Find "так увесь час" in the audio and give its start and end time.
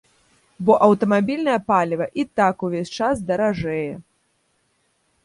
2.39-3.15